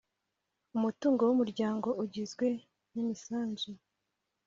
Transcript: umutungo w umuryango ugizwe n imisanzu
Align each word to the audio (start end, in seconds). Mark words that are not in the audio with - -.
umutungo 0.75 1.21
w 1.27 1.31
umuryango 1.35 1.87
ugizwe 2.03 2.47
n 2.93 2.95
imisanzu 3.03 3.69